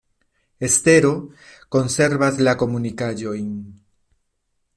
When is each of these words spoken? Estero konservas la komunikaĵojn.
Estero 0.67 1.11
konservas 1.75 2.41
la 2.49 2.57
komunikaĵojn. 2.63 3.53